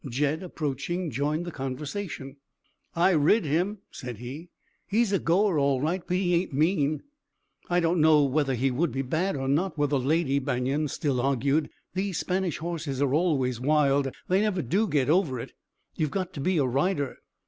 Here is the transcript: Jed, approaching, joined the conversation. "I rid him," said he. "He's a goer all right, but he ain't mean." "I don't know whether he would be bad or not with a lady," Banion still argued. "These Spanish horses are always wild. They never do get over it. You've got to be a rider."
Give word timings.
Jed, 0.09 0.41
approaching, 0.41 1.11
joined 1.11 1.45
the 1.45 1.51
conversation. 1.51 2.37
"I 2.95 3.11
rid 3.11 3.45
him," 3.45 3.77
said 3.91 4.17
he. 4.17 4.49
"He's 4.87 5.11
a 5.13 5.19
goer 5.19 5.59
all 5.59 5.79
right, 5.79 6.01
but 6.07 6.17
he 6.17 6.33
ain't 6.33 6.51
mean." 6.55 7.03
"I 7.69 7.81
don't 7.81 8.01
know 8.01 8.23
whether 8.23 8.55
he 8.55 8.71
would 8.71 8.91
be 8.91 9.03
bad 9.03 9.35
or 9.35 9.47
not 9.47 9.77
with 9.77 9.91
a 9.91 9.99
lady," 9.99 10.39
Banion 10.39 10.87
still 10.87 11.21
argued. 11.21 11.69
"These 11.93 12.17
Spanish 12.17 12.57
horses 12.57 12.99
are 12.99 13.13
always 13.13 13.59
wild. 13.61 14.09
They 14.27 14.41
never 14.41 14.63
do 14.63 14.87
get 14.87 15.07
over 15.07 15.39
it. 15.39 15.53
You've 15.93 16.09
got 16.09 16.33
to 16.33 16.41
be 16.41 16.57
a 16.57 16.65
rider." 16.65 17.17